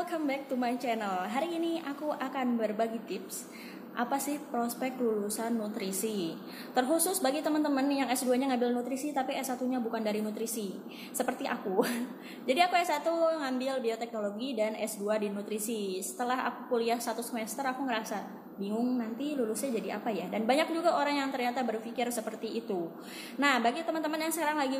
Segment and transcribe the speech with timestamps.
[0.00, 1.28] welcome back to my channel.
[1.28, 3.52] Hari ini aku akan berbagi tips
[3.92, 6.32] apa sih prospek lulusan nutrisi.
[6.72, 10.72] Terkhusus bagi teman-teman yang S2-nya ngambil nutrisi tapi S1-nya bukan dari nutrisi.
[11.12, 11.84] Seperti aku.
[12.48, 13.04] Jadi aku S1
[13.44, 16.00] ngambil bioteknologi dan S2 di nutrisi.
[16.00, 18.24] Setelah aku kuliah satu semester aku ngerasa
[18.60, 20.28] bingung nanti lulusnya jadi apa ya?
[20.28, 22.92] Dan banyak juga orang yang ternyata berpikir seperti itu.
[23.40, 24.76] Nah bagi teman-teman yang sekarang lagi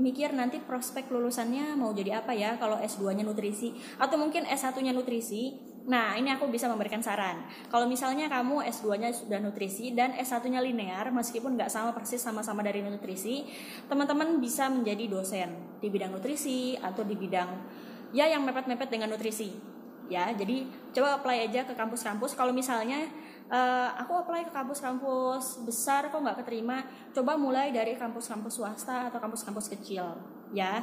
[0.00, 2.56] mikir nanti prospek lulusannya mau jadi apa ya?
[2.56, 5.68] Kalau S2 nya nutrisi atau mungkin S1 nya nutrisi.
[5.80, 7.40] Nah, ini aku bisa memberikan saran.
[7.72, 12.84] Kalau misalnya kamu S2-nya sudah nutrisi dan S1-nya linear, meskipun nggak sama persis sama-sama dari
[12.84, 13.48] nutrisi,
[13.88, 17.48] teman-teman bisa menjadi dosen di bidang nutrisi atau di bidang
[18.10, 19.54] ya yang mepet-mepet dengan nutrisi
[20.10, 22.34] ya jadi coba apply aja ke kampus-kampus.
[22.34, 23.06] Kalau misalnya
[23.46, 26.82] uh, aku apply ke kampus-kampus besar kok nggak keterima
[27.14, 30.18] coba mulai dari kampus-kampus swasta atau kampus-kampus kecil.
[30.50, 30.82] Ya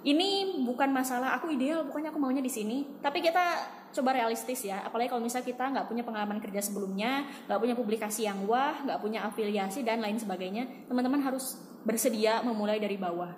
[0.00, 1.36] ini bukan masalah.
[1.36, 2.88] Aku ideal bukannya aku maunya di sini.
[3.04, 3.44] Tapi kita
[3.92, 4.80] coba realistis ya.
[4.86, 9.02] Apalagi kalau misalnya kita nggak punya pengalaman kerja sebelumnya nggak punya publikasi yang wah nggak
[9.02, 13.34] punya afiliasi dan lain sebagainya teman-teman harus bersedia memulai dari bawah.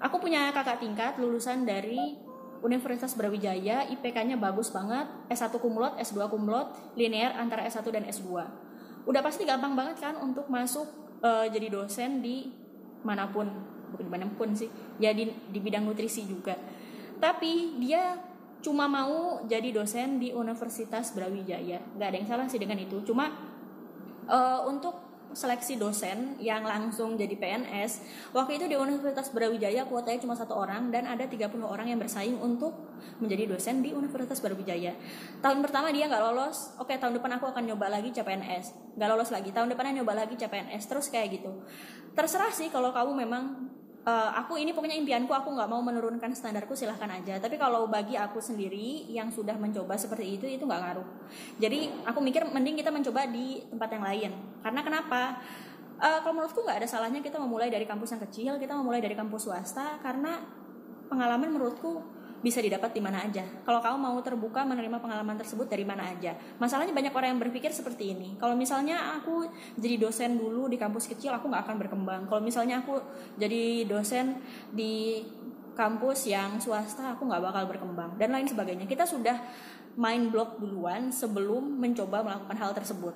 [0.00, 2.29] Aku punya kakak tingkat lulusan dari
[2.60, 8.44] Universitas Brawijaya IPK-nya bagus banget S1 kumlot, S2 kumlot, linear antara S1 dan S2
[9.08, 10.84] udah pasti gampang banget kan untuk masuk
[11.24, 12.52] uh, jadi dosen di
[13.00, 13.48] mana pun
[13.90, 14.68] bukan di mana pun sih
[15.00, 16.56] ya di, di bidang nutrisi juga.
[17.20, 18.16] Tapi dia
[18.60, 21.80] cuma mau jadi dosen di Universitas Brawijaya.
[21.96, 23.00] Nggak ada yang salah sih dengan itu.
[23.04, 23.28] Cuma
[24.28, 28.02] uh, untuk seleksi dosen yang langsung jadi PNS
[28.34, 32.36] waktu itu di Universitas Brawijaya kuotanya cuma satu orang dan ada 30 orang yang bersaing
[32.42, 32.74] untuk
[33.22, 34.92] menjadi dosen di Universitas Brawijaya.
[35.40, 36.74] Tahun pertama dia nggak lolos.
[36.76, 39.54] Oke tahun depan aku akan nyoba lagi CPNS nggak lolos lagi.
[39.54, 41.62] Tahun depannya nyoba lagi CPNS terus kayak gitu.
[42.12, 43.69] Terserah sih kalau kamu memang
[44.06, 47.36] uh, aku ini pokoknya impianku aku nggak mau menurunkan standarku silahkan aja.
[47.40, 51.08] Tapi kalau bagi aku sendiri yang sudah mencoba seperti itu itu nggak ngaruh.
[51.60, 54.30] Jadi aku mikir mending kita mencoba di tempat yang lain.
[54.64, 55.20] Karena kenapa?
[56.00, 59.12] Uh, kalau menurutku nggak ada salahnya kita memulai dari kampus yang kecil kita memulai dari
[59.12, 60.40] kampus swasta karena
[61.12, 62.00] pengalaman menurutku
[62.40, 63.44] bisa didapat di mana aja.
[63.44, 66.32] Kalau kamu mau terbuka menerima pengalaman tersebut dari mana aja.
[66.56, 68.40] Masalahnya banyak orang yang berpikir seperti ini.
[68.40, 69.44] Kalau misalnya aku
[69.76, 72.22] jadi dosen dulu di kampus kecil, aku nggak akan berkembang.
[72.32, 72.96] Kalau misalnya aku
[73.36, 74.40] jadi dosen
[74.72, 75.20] di
[75.76, 78.88] kampus yang swasta, aku nggak bakal berkembang dan lain sebagainya.
[78.88, 79.36] Kita sudah
[80.00, 83.12] main block duluan sebelum mencoba melakukan hal tersebut.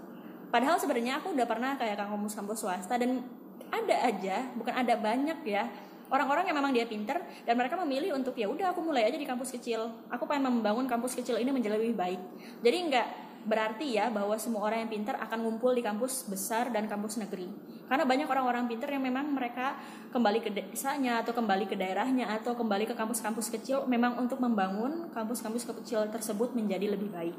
[0.52, 3.24] Padahal sebenarnya aku udah pernah kayak kampus-kampus swasta dan
[3.72, 5.66] ada aja, bukan ada banyak ya
[6.14, 9.26] orang-orang yang memang dia pinter dan mereka memilih untuk ya udah aku mulai aja di
[9.26, 9.90] kampus kecil.
[10.14, 12.20] Aku pengen membangun kampus kecil ini menjadi lebih baik.
[12.62, 13.08] Jadi nggak
[13.44, 17.50] berarti ya bahwa semua orang yang pinter akan ngumpul di kampus besar dan kampus negeri.
[17.84, 19.76] Karena banyak orang-orang pinter yang memang mereka
[20.14, 25.12] kembali ke desanya atau kembali ke daerahnya atau kembali ke kampus-kampus kecil memang untuk membangun
[25.12, 27.36] kampus-kampus kecil tersebut menjadi lebih baik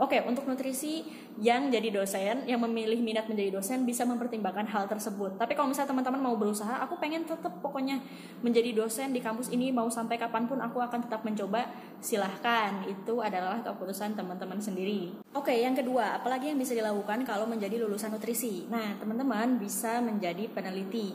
[0.00, 1.04] Oke, okay, untuk nutrisi
[1.36, 5.36] yang jadi dosen, yang memilih minat menjadi dosen bisa mempertimbangkan hal tersebut.
[5.36, 8.00] Tapi kalau misalnya teman-teman mau berusaha, aku pengen tetap pokoknya
[8.40, 11.68] menjadi dosen di kampus ini mau sampai kapan pun aku akan tetap mencoba.
[12.00, 15.12] Silahkan, itu adalah keputusan teman-teman sendiri.
[15.36, 18.64] Oke, okay, yang kedua, apalagi yang bisa dilakukan kalau menjadi lulusan nutrisi?
[18.72, 21.12] Nah, teman-teman bisa menjadi peneliti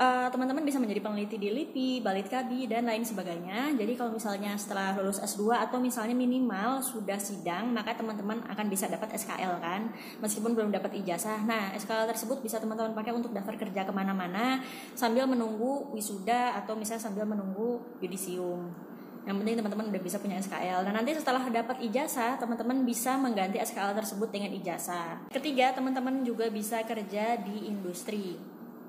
[0.00, 3.76] uh, teman-teman bisa menjadi peneliti di LIPI, Balitkabi, dan lain sebagainya.
[3.76, 8.88] Jadi kalau misalnya setelah lulus S2 atau misalnya minimal sudah sidang, maka teman-teman akan bisa
[8.88, 9.92] dapat SKL kan,
[10.24, 11.44] meskipun belum dapat ijazah.
[11.44, 14.64] Nah, SKL tersebut bisa teman-teman pakai untuk daftar kerja ke mana-mana
[14.96, 18.90] sambil menunggu wisuda atau misalnya sambil menunggu yudisium.
[19.28, 20.80] Yang penting teman-teman udah bisa punya SKL.
[20.80, 25.28] Dan nanti setelah dapat ijazah, teman-teman bisa mengganti SKL tersebut dengan ijazah.
[25.28, 28.40] Ketiga, teman-teman juga bisa kerja di industri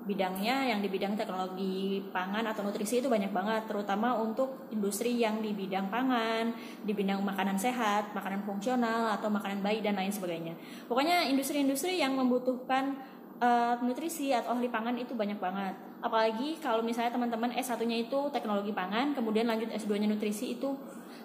[0.02, 5.38] bidangnya yang di bidang teknologi pangan atau nutrisi itu banyak banget terutama untuk industri yang
[5.38, 6.50] di bidang pangan
[6.82, 10.58] di bidang makanan sehat makanan fungsional atau makanan bayi dan lain sebagainya.
[10.90, 12.98] Pokoknya industri-industri yang membutuhkan
[13.38, 15.74] uh, nutrisi atau ahli pangan itu banyak banget.
[16.02, 20.74] Apalagi kalau misalnya teman-teman S1-nya itu teknologi pangan kemudian lanjut S2-nya nutrisi itu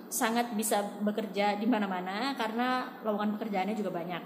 [0.08, 4.24] sangat bisa bekerja di mana-mana karena lowongan pekerjaannya juga banyak.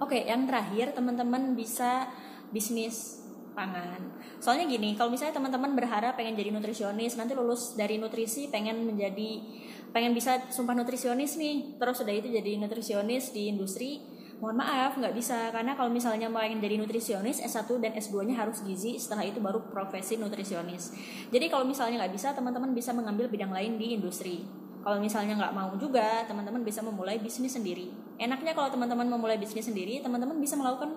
[0.00, 2.08] Oke yang terakhir teman-teman bisa
[2.48, 3.19] bisnis
[3.52, 4.00] pangan.
[4.38, 9.42] Soalnya gini, kalau misalnya teman-teman berharap pengen jadi nutrisionis, nanti lulus dari nutrisi pengen menjadi
[9.90, 13.98] pengen bisa sumpah nutrisionis nih, terus udah itu jadi nutrisionis di industri,
[14.40, 18.64] mohon maaf nggak bisa karena kalau misalnya mau pengen jadi nutrisionis S1 dan S2-nya harus
[18.64, 20.96] gizi, setelah itu baru profesi nutrisionis.
[21.28, 24.46] Jadi kalau misalnya nggak bisa, teman-teman bisa mengambil bidang lain di industri.
[24.80, 27.92] Kalau misalnya nggak mau juga, teman-teman bisa memulai bisnis sendiri.
[28.16, 30.96] Enaknya kalau teman-teman memulai bisnis sendiri, teman-teman bisa melakukan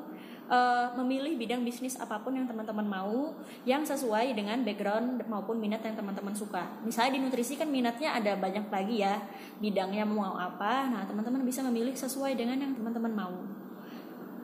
[0.49, 5.83] uh, memilih bidang bisnis apa pun yang teman-teman mau yang sesuai dengan background maupun minat
[5.83, 6.65] yang teman-teman suka.
[6.81, 9.21] Misalnya di nutrisi kan minatnya ada banyak lagi ya
[9.59, 10.89] bidangnya mau apa.
[10.89, 13.35] Nah teman-teman bisa memilih sesuai dengan yang teman-teman mau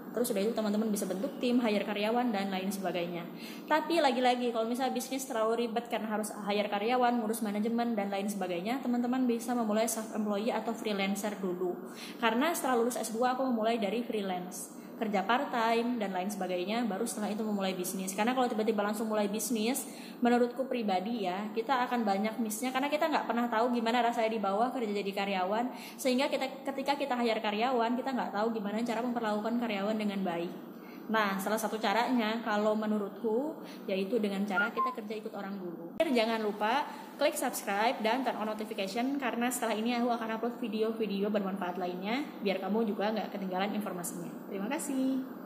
[0.09, 3.25] terus sudah itu teman-teman bisa bentuk tim hire karyawan dan lain sebagainya
[3.69, 8.25] tapi lagi-lagi kalau misalnya bisnis terlalu ribet karena harus hire karyawan ngurus manajemen dan lain
[8.25, 11.77] sebagainya teman-teman bisa memulai self employee atau freelancer dulu
[12.17, 17.07] karena setelah lulus S2 aku memulai dari freelance kerja part time dan lain sebagainya baru
[17.07, 18.11] setelah itu memulai bisnis.
[18.11, 19.87] Karena kalau tiba-tiba langsung mulai bisnis
[20.19, 22.69] menurutku pribadi ya kita akan banyak missnya.
[22.75, 25.71] Karena kita nggak pernah tahu gimana rasanya di bawah kerja jadi karyawan.
[25.95, 30.68] Sehingga kita ketika kita hire karyawan kita nggak tahu gimana cara memperlakukan karyawan dengan baik
[31.09, 33.57] Nah, salah satu caranya kalau menurutku
[33.89, 35.97] yaitu dengan cara kita kerja ikut orang dulu.
[35.97, 36.85] Jangan lupa
[37.17, 42.23] klik subscribe dan turn on notification karena setelah ini aku akan upload video-video bermanfaat lainnya
[42.45, 44.29] biar kamu juga nggak ketinggalan informasinya.
[44.47, 45.38] Terima kasih.